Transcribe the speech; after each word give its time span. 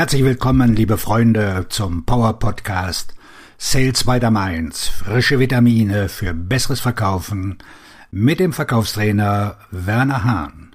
Herzlich 0.00 0.24
willkommen, 0.24 0.74
liebe 0.74 0.96
Freunde, 0.96 1.66
zum 1.68 2.06
Power 2.06 2.38
Podcast 2.38 3.12
Sales 3.58 4.04
by 4.04 4.18
the 4.18 4.30
Mainz. 4.30 4.88
Frische 4.88 5.38
Vitamine 5.38 6.08
für 6.08 6.32
besseres 6.32 6.80
Verkaufen 6.80 7.58
mit 8.10 8.40
dem 8.40 8.54
Verkaufstrainer 8.54 9.58
Werner 9.70 10.24
Hahn. 10.24 10.74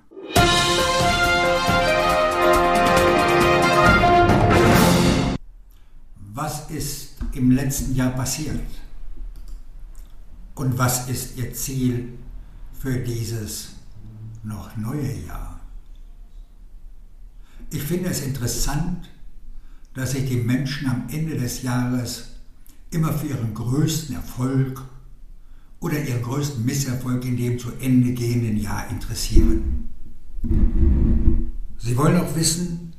Was 6.36 6.70
ist 6.70 7.16
im 7.34 7.50
letzten 7.50 7.96
Jahr 7.96 8.12
passiert? 8.12 8.60
Und 10.54 10.78
was 10.78 11.10
ist 11.10 11.36
Ihr 11.36 11.52
Ziel 11.52 12.10
für 12.80 13.00
dieses 13.00 13.70
noch 14.44 14.78
neue 14.78 15.12
Jahr? 15.26 15.60
Ich 17.72 17.82
finde 17.82 18.10
es 18.12 18.22
interessant, 18.22 19.10
dass 19.96 20.12
sich 20.12 20.28
die 20.28 20.36
Menschen 20.36 20.88
am 20.90 21.04
Ende 21.10 21.38
des 21.38 21.64
Jahres 21.64 22.36
immer 22.92 23.14
für 23.14 23.28
ihren 23.28 23.54
größten 23.54 24.16
Erfolg 24.16 24.82
oder 25.80 26.00
ihren 26.00 26.22
größten 26.22 26.64
Misserfolg 26.64 27.24
in 27.26 27.38
dem 27.38 27.58
zu 27.58 27.72
Ende 27.80 28.14
gehenden 28.14 28.58
Jahr 28.58 28.88
interessieren. 28.90 29.90
Sie 31.78 31.98
wollen 31.98 32.18
auch 32.18 32.36
wissen, 32.36 32.94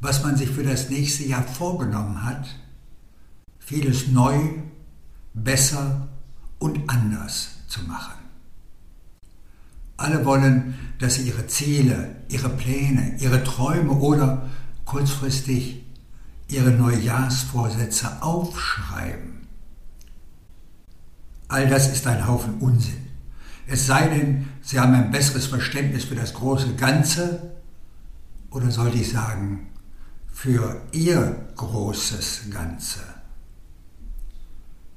was 0.00 0.22
man 0.22 0.36
sich 0.36 0.50
für 0.50 0.62
das 0.62 0.90
nächste 0.90 1.24
Jahr 1.24 1.42
vorgenommen 1.42 2.22
hat, 2.22 2.46
vieles 3.58 4.08
neu, 4.08 4.38
besser 5.34 6.08
und 6.58 6.88
anders 6.88 7.50
zu 7.68 7.82
machen. 7.82 8.20
Alle 9.96 10.24
wollen, 10.24 10.74
dass 10.98 11.16
sie 11.16 11.28
ihre 11.28 11.46
Ziele, 11.46 12.16
ihre 12.28 12.48
Pläne, 12.48 13.16
ihre 13.20 13.44
Träume 13.44 13.92
oder 13.92 14.48
kurzfristig 14.86 15.84
ihre 16.52 16.70
Neujahrsvorsätze 16.70 18.22
aufschreiben. 18.22 19.46
All 21.48 21.68
das 21.68 21.92
ist 21.92 22.06
ein 22.06 22.26
Haufen 22.26 22.58
Unsinn. 22.58 23.06
Es 23.66 23.86
sei 23.86 24.08
denn, 24.08 24.48
Sie 24.62 24.78
haben 24.78 24.94
ein 24.94 25.10
besseres 25.10 25.46
Verständnis 25.46 26.04
für 26.04 26.14
das 26.14 26.34
große 26.34 26.74
Ganze 26.74 27.52
oder 28.50 28.70
sollte 28.70 28.98
ich 28.98 29.10
sagen, 29.10 29.68
für 30.32 30.80
Ihr 30.92 31.48
großes 31.56 32.50
Ganze. 32.50 33.00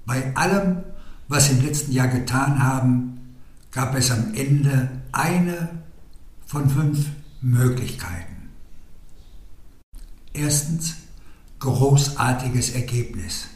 Bei 0.06 0.36
allem, 0.36 0.84
was 1.28 1.48
Sie 1.48 1.54
im 1.54 1.66
letzten 1.66 1.92
Jahr 1.92 2.08
getan 2.08 2.62
haben, 2.62 3.36
gab 3.72 3.96
es 3.96 4.12
am 4.12 4.34
Ende 4.34 4.90
eine 5.12 5.70
von 6.46 6.70
fünf 6.70 7.08
Möglichkeiten. 7.42 8.50
Erstens, 10.34 10.96
großartiges 11.64 12.72
Ergebnis. 12.72 13.48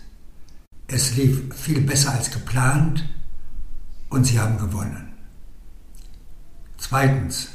Es 0.87 1.17
lief 1.17 1.53
viel 1.53 1.81
besser 1.81 2.13
als 2.13 2.31
geplant 2.31 3.07
und 4.09 4.23
sie 4.23 4.39
haben 4.39 4.57
gewonnen. 4.57 5.11
Zweitens, 6.77 7.49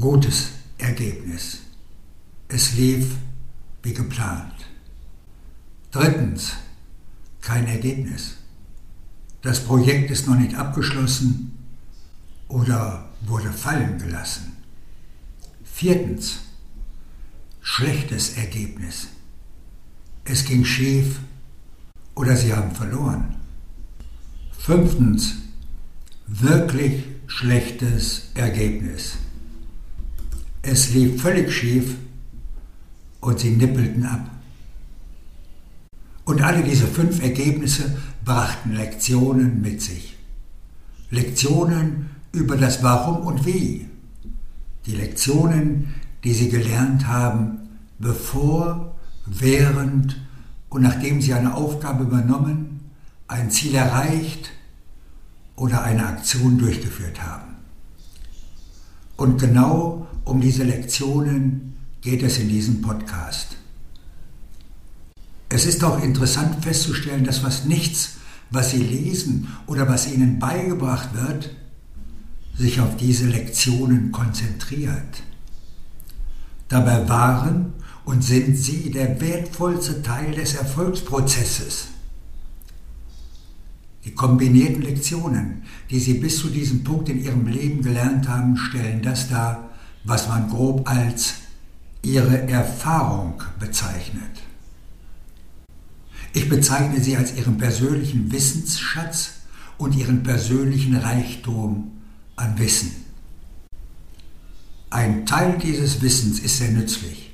gutes 0.00 0.48
Ergebnis. 0.76 1.60
Es 2.48 2.74
lief 2.74 3.14
wie 3.84 3.94
geplant. 3.94 4.54
Drittens, 5.92 6.54
kein 7.40 7.68
Ergebnis. 7.68 8.38
Das 9.42 9.60
Projekt 9.64 10.10
ist 10.10 10.26
noch 10.26 10.36
nicht 10.36 10.56
abgeschlossen 10.56 11.56
oder 12.48 13.08
wurde 13.20 13.52
fallen 13.52 13.98
gelassen. 13.98 14.56
Viertens, 15.62 16.40
schlechtes 17.60 18.36
Ergebnis. 18.36 19.10
Es 20.32 20.44
ging 20.44 20.64
schief 20.64 21.18
oder 22.14 22.36
Sie 22.36 22.54
haben 22.54 22.70
verloren. 22.70 23.34
Fünftens, 24.56 25.34
wirklich 26.28 27.02
schlechtes 27.26 28.28
Ergebnis. 28.34 29.16
Es 30.62 30.94
lief 30.94 31.20
völlig 31.20 31.52
schief 31.52 31.96
und 33.20 33.40
Sie 33.40 33.50
nippelten 33.50 34.06
ab. 34.06 34.30
Und 36.24 36.42
alle 36.42 36.62
diese 36.62 36.86
fünf 36.86 37.20
Ergebnisse 37.20 37.96
brachten 38.24 38.76
Lektionen 38.76 39.60
mit 39.60 39.82
sich. 39.82 40.16
Lektionen 41.10 42.10
über 42.30 42.56
das 42.56 42.84
Warum 42.84 43.26
und 43.26 43.46
Wie. 43.46 43.88
Die 44.86 44.94
Lektionen, 44.94 45.94
die 46.22 46.34
Sie 46.34 46.50
gelernt 46.50 47.08
haben, 47.08 47.58
bevor, 47.98 48.89
während 49.26 50.20
und 50.68 50.82
nachdem 50.82 51.20
Sie 51.20 51.34
eine 51.34 51.54
Aufgabe 51.54 52.04
übernommen, 52.04 52.90
ein 53.28 53.50
Ziel 53.50 53.74
erreicht 53.74 54.50
oder 55.56 55.82
eine 55.82 56.06
Aktion 56.06 56.58
durchgeführt 56.58 57.22
haben. 57.22 57.56
Und 59.16 59.38
genau 59.38 60.06
um 60.24 60.40
diese 60.40 60.64
Lektionen 60.64 61.76
geht 62.00 62.22
es 62.22 62.38
in 62.38 62.48
diesem 62.48 62.80
Podcast. 62.80 63.56
Es 65.48 65.66
ist 65.66 65.82
auch 65.84 66.02
interessant 66.02 66.64
festzustellen, 66.64 67.24
dass 67.24 67.42
was 67.42 67.64
nichts, 67.64 68.16
was 68.50 68.70
Sie 68.70 68.82
lesen 68.82 69.48
oder 69.66 69.88
was 69.88 70.10
Ihnen 70.10 70.38
beigebracht 70.38 71.10
wird, 71.14 71.50
sich 72.56 72.80
auf 72.80 72.96
diese 72.96 73.26
Lektionen 73.26 74.12
konzentriert. 74.12 75.22
Dabei 76.68 77.08
waren 77.08 77.72
und 78.04 78.22
sind 78.22 78.56
sie 78.56 78.90
der 78.90 79.20
wertvollste 79.20 80.02
Teil 80.02 80.32
des 80.32 80.54
Erfolgsprozesses. 80.54 81.88
Die 84.04 84.14
kombinierten 84.14 84.82
Lektionen, 84.82 85.62
die 85.90 86.00
sie 86.00 86.14
bis 86.14 86.38
zu 86.38 86.48
diesem 86.48 86.84
Punkt 86.84 87.08
in 87.08 87.22
ihrem 87.22 87.46
Leben 87.46 87.82
gelernt 87.82 88.28
haben, 88.28 88.56
stellen 88.56 89.02
das 89.02 89.28
dar, 89.28 89.70
was 90.04 90.28
man 90.28 90.48
grob 90.48 90.88
als 90.88 91.34
ihre 92.02 92.48
Erfahrung 92.48 93.42
bezeichnet. 93.58 94.22
Ich 96.32 96.48
bezeichne 96.48 97.00
sie 97.00 97.16
als 97.16 97.36
ihren 97.36 97.58
persönlichen 97.58 98.32
Wissensschatz 98.32 99.32
und 99.76 99.94
ihren 99.96 100.22
persönlichen 100.22 100.96
Reichtum 100.96 101.90
an 102.36 102.58
Wissen. 102.58 102.92
Ein 104.90 105.26
Teil 105.26 105.58
dieses 105.58 106.00
Wissens 106.02 106.40
ist 106.40 106.58
sehr 106.58 106.70
nützlich. 106.70 107.29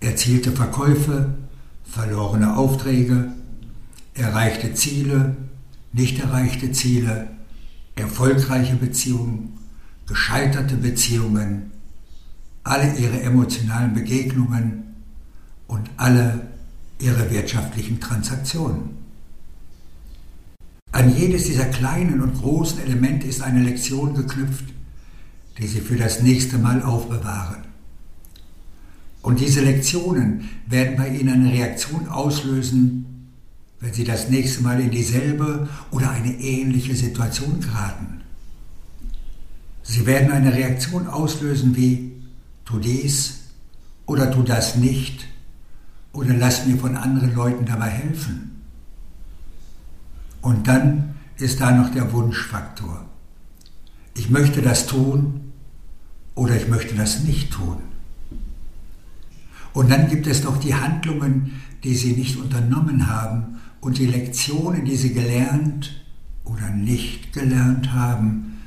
Erzielte 0.00 0.52
Verkäufe, 0.52 1.34
verlorene 1.84 2.56
Aufträge, 2.56 3.32
erreichte 4.14 4.74
Ziele, 4.74 5.36
nicht 5.92 6.18
erreichte 6.20 6.72
Ziele, 6.72 7.28
erfolgreiche 7.94 8.76
Beziehungen, 8.76 9.58
gescheiterte 10.06 10.76
Beziehungen, 10.76 11.70
alle 12.62 12.94
ihre 12.96 13.20
emotionalen 13.20 13.94
Begegnungen 13.94 14.96
und 15.66 15.88
alle 15.96 16.48
ihre 16.98 17.30
wirtschaftlichen 17.30 18.00
Transaktionen. 18.00 18.96
An 20.92 21.14
jedes 21.14 21.44
dieser 21.44 21.66
kleinen 21.66 22.22
und 22.22 22.40
großen 22.40 22.80
Elemente 22.80 23.26
ist 23.26 23.42
eine 23.42 23.62
Lektion 23.62 24.14
geknüpft, 24.14 24.64
die 25.58 25.66
Sie 25.66 25.80
für 25.80 25.96
das 25.96 26.22
nächste 26.22 26.58
Mal 26.58 26.82
aufbewahren. 26.82 27.65
Und 29.26 29.40
diese 29.40 29.60
Lektionen 29.60 30.48
werden 30.66 30.96
bei 30.96 31.08
Ihnen 31.08 31.44
eine 31.44 31.52
Reaktion 31.52 32.06
auslösen, 32.06 33.32
wenn 33.80 33.92
Sie 33.92 34.04
das 34.04 34.28
nächste 34.28 34.62
Mal 34.62 34.78
in 34.80 34.92
dieselbe 34.92 35.68
oder 35.90 36.10
eine 36.12 36.32
ähnliche 36.32 36.94
Situation 36.94 37.60
geraten. 37.60 38.20
Sie 39.82 40.06
werden 40.06 40.30
eine 40.30 40.54
Reaktion 40.54 41.08
auslösen 41.08 41.74
wie 41.74 42.12
tu 42.64 42.78
dies 42.78 43.40
oder 44.06 44.30
tu 44.30 44.44
das 44.44 44.76
nicht 44.76 45.26
oder 46.12 46.32
lass 46.32 46.64
mir 46.64 46.76
von 46.76 46.96
anderen 46.96 47.34
Leuten 47.34 47.66
dabei 47.66 47.88
helfen. 47.88 48.62
Und 50.40 50.68
dann 50.68 51.16
ist 51.36 51.60
da 51.60 51.72
noch 51.72 51.90
der 51.92 52.12
Wunschfaktor. 52.12 53.04
Ich 54.14 54.30
möchte 54.30 54.62
das 54.62 54.86
tun 54.86 55.52
oder 56.36 56.54
ich 56.54 56.68
möchte 56.68 56.94
das 56.94 57.24
nicht 57.24 57.50
tun. 57.50 57.95
Und 59.76 59.90
dann 59.90 60.08
gibt 60.08 60.26
es 60.26 60.42
noch 60.42 60.56
die 60.56 60.74
Handlungen, 60.74 61.60
die 61.84 61.94
Sie 61.94 62.12
nicht 62.14 62.38
unternommen 62.38 63.06
haben 63.08 63.58
und 63.80 63.98
die 63.98 64.06
Lektionen, 64.06 64.86
die 64.86 64.96
Sie 64.96 65.12
gelernt 65.12 66.02
oder 66.44 66.70
nicht 66.70 67.34
gelernt 67.34 67.92
haben, 67.92 68.62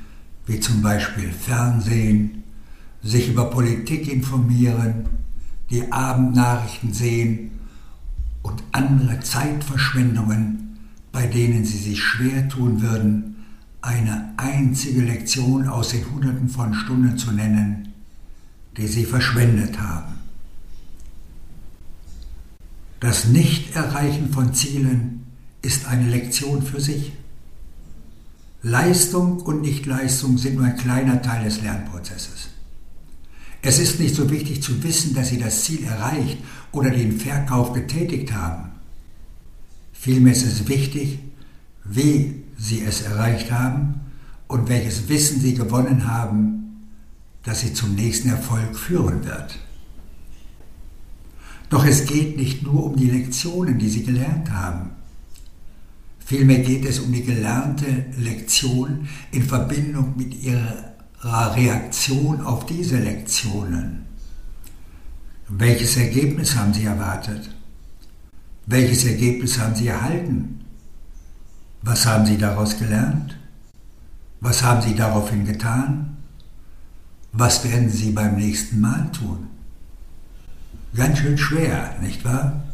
wie 0.46 0.60
zum 0.60 0.82
Beispiel 0.82 1.32
Fernsehen, 1.32 2.44
sich 3.02 3.28
über 3.28 3.50
Politik 3.50 4.12
informieren, 4.12 5.06
die 5.70 5.90
Abendnachrichten 5.90 6.92
sehen 6.92 7.50
und 8.42 8.62
andere 8.72 9.18
Zeitverschwendungen 9.20 10.60
bei 11.12 11.26
denen 11.26 11.64
sie 11.64 11.78
sich 11.78 12.00
schwer 12.00 12.48
tun 12.48 12.82
würden, 12.82 13.34
eine 13.82 14.32
einzige 14.36 15.02
Lektion 15.02 15.66
aus 15.66 15.88
den 15.88 16.08
Hunderten 16.08 16.48
von 16.48 16.72
Stunden 16.72 17.18
zu 17.18 17.32
nennen, 17.32 17.88
die 18.76 18.86
sie 18.86 19.04
verschwendet 19.04 19.80
haben. 19.80 20.19
Das 23.00 23.24
Nicht-Erreichen 23.24 24.30
von 24.30 24.52
Zielen 24.52 25.24
ist 25.62 25.86
eine 25.86 26.08
Lektion 26.08 26.62
für 26.62 26.82
sich. 26.82 27.12
Leistung 28.62 29.40
und 29.40 29.62
Nichtleistung 29.62 30.36
sind 30.36 30.56
nur 30.56 30.66
ein 30.66 30.76
kleiner 30.76 31.22
Teil 31.22 31.44
des 31.44 31.62
Lernprozesses. 31.62 32.48
Es 33.62 33.78
ist 33.78 34.00
nicht 34.00 34.14
so 34.14 34.30
wichtig 34.30 34.62
zu 34.62 34.82
wissen, 34.82 35.14
dass 35.14 35.30
Sie 35.30 35.38
das 35.38 35.64
Ziel 35.64 35.84
erreicht 35.84 36.38
oder 36.72 36.90
den 36.90 37.18
Verkauf 37.18 37.72
getätigt 37.72 38.32
haben. 38.32 38.70
Vielmehr 39.92 40.32
ist 40.32 40.46
es 40.46 40.68
wichtig, 40.68 41.20
wie 41.84 42.42
Sie 42.58 42.82
es 42.82 43.00
erreicht 43.00 43.50
haben 43.50 44.00
und 44.46 44.68
welches 44.68 45.08
Wissen 45.08 45.40
Sie 45.40 45.54
gewonnen 45.54 46.06
haben, 46.06 46.86
das 47.44 47.60
Sie 47.60 47.72
zum 47.72 47.94
nächsten 47.94 48.28
Erfolg 48.28 48.78
führen 48.78 49.24
wird. 49.24 49.58
Doch 51.70 51.86
es 51.86 52.04
geht 52.04 52.36
nicht 52.36 52.62
nur 52.64 52.84
um 52.84 52.96
die 52.96 53.08
Lektionen, 53.08 53.78
die 53.78 53.88
Sie 53.88 54.02
gelernt 54.04 54.50
haben. 54.50 54.90
Vielmehr 56.18 56.58
geht 56.58 56.84
es 56.84 56.98
um 56.98 57.12
die 57.12 57.22
gelernte 57.22 58.06
Lektion 58.18 59.08
in 59.30 59.44
Verbindung 59.44 60.14
mit 60.16 60.34
Ihrer 60.42 60.94
Reaktion 61.22 62.40
auf 62.40 62.66
diese 62.66 62.98
Lektionen. 62.98 64.04
Welches 65.48 65.96
Ergebnis 65.96 66.56
haben 66.56 66.74
Sie 66.74 66.84
erwartet? 66.84 67.50
Welches 68.66 69.04
Ergebnis 69.04 69.58
haben 69.58 69.74
Sie 69.74 69.88
erhalten? 69.88 70.60
Was 71.82 72.04
haben 72.04 72.26
Sie 72.26 72.36
daraus 72.36 72.78
gelernt? 72.78 73.36
Was 74.40 74.62
haben 74.62 74.82
Sie 74.82 74.94
daraufhin 74.94 75.44
getan? 75.44 76.16
Was 77.32 77.64
werden 77.64 77.90
Sie 77.90 78.10
beim 78.10 78.36
nächsten 78.36 78.80
Mal 78.80 79.10
tun? 79.12 79.46
Ganz 80.94 81.18
schön 81.18 81.38
schwer, 81.38 81.96
nicht 82.00 82.24
wahr? 82.24 82.64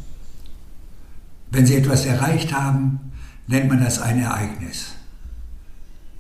Wenn 1.51 1.67
Sie 1.67 1.75
etwas 1.75 2.07
erreicht 2.07 2.53
haben, 2.53 3.13
nennt 3.47 3.69
man 3.69 3.81
das 3.81 4.01
ein 4.01 4.21
Ereignis. 4.21 4.93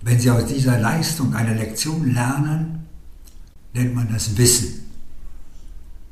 Wenn 0.02 0.20
Sie 0.20 0.30
aus 0.30 0.46
dieser 0.46 0.78
Leistung 0.78 1.34
eine 1.34 1.54
Lektion 1.54 2.12
lernen, 2.12 2.86
nennt 3.72 3.94
man 3.94 4.12
das 4.12 4.36
Wissen. 4.36 4.90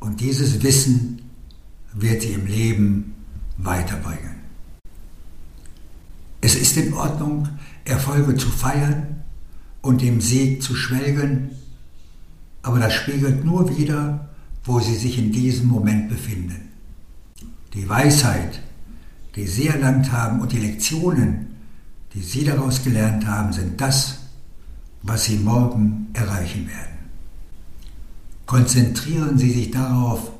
Und 0.01 0.21
dieses 0.21 0.63
Wissen 0.63 1.23
wird 1.93 2.23
Sie 2.23 2.33
im 2.33 2.47
Leben 2.47 3.15
weiterbringen. 3.59 4.35
Es 6.41 6.57
ist 6.57 6.77
in 6.77 6.93
Ordnung, 6.95 7.49
Erfolge 7.85 8.37
zu 8.37 8.49
feiern 8.49 9.23
und 9.81 10.03
dem 10.03 10.21
Sieg 10.21 10.63
zu 10.63 10.75
schwelgen, 10.75 11.51
aber 12.63 12.81
das 12.81 12.95
spiegelt 12.95 13.45
nur 13.45 13.77
wider, 13.79 14.29
wo 14.65 14.81
Sie 14.81 14.95
sich 14.95 15.19
in 15.19 15.31
diesem 15.31 15.69
Moment 15.69 16.09
befinden. 16.09 16.71
Die 17.75 17.89
Weisheit, 17.89 18.61
die 19.37 19.47
Sie 19.47 19.69
erlangt 19.69 20.11
haben 20.11 20.41
und 20.41 20.53
die 20.53 20.59
Lektionen, 20.59 21.57
die 22.15 22.23
Sie 22.23 22.45
daraus 22.45 22.83
gelernt 22.83 23.27
haben, 23.27 23.53
sind 23.53 23.81
das, 23.81 24.21
was 25.03 25.25
Sie 25.25 25.37
morgen 25.37 26.09
erreichen 26.15 26.67
werden. 26.69 26.95
Konzentrieren 28.47 29.37
Sie 29.39 29.51
sich 29.51 29.71
darauf, 29.71 30.31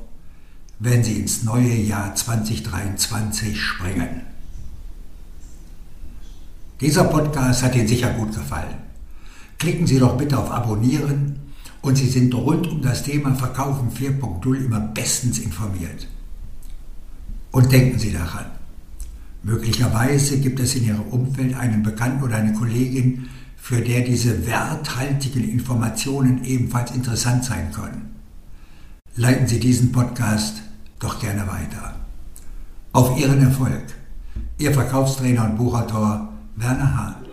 wenn 0.79 1.03
Sie 1.03 1.19
ins 1.19 1.43
neue 1.43 1.75
Jahr 1.75 2.15
2023 2.15 3.59
springen. 3.59 4.21
Dieser 6.81 7.05
Podcast 7.05 7.63
hat 7.63 7.75
Ihnen 7.75 7.87
sicher 7.87 8.11
gut 8.13 8.33
gefallen. 8.33 8.75
Klicken 9.57 9.87
Sie 9.87 9.99
doch 9.99 10.17
bitte 10.17 10.37
auf 10.37 10.51
Abonnieren 10.51 11.39
und 11.85 11.95
Sie 11.95 12.09
sind 12.09 12.33
rund 12.33 12.67
um 12.67 12.81
das 12.81 13.03
Thema 13.03 13.35
Verkaufen 13.35 13.91
4.0 13.91 14.65
immer 14.65 14.79
bestens 14.79 15.39
informiert. 15.39 16.07
Und 17.51 17.71
denken 17.71 17.99
Sie 17.99 18.11
daran, 18.11 18.45
Möglicherweise 19.45 20.39
gibt 20.39 20.59
es 20.59 20.73
in 20.73 20.87
Ihrem 20.87 21.03
Umfeld 21.11 21.55
einen 21.55 21.83
Bekannten 21.83 22.23
oder 22.23 22.37
eine 22.37 22.53
Kollegin, 22.53 23.29
für 23.55 23.79
der 23.79 24.01
diese 24.01 24.47
werthaltigen 24.47 25.47
Informationen 25.47 26.43
ebenfalls 26.43 26.89
interessant 26.89 27.45
sein 27.45 27.71
können. 27.71 28.15
Leiten 29.15 29.45
Sie 29.45 29.59
diesen 29.59 29.91
Podcast 29.91 30.63
doch 30.97 31.19
gerne 31.19 31.41
weiter. 31.41 31.95
Auf 32.91 33.19
Ihren 33.19 33.39
Erfolg. 33.43 33.83
Ihr 34.57 34.73
Verkaufstrainer 34.73 35.45
und 35.45 35.57
Buchautor 35.57 36.33
Werner 36.55 36.97
Hahn. 36.97 37.24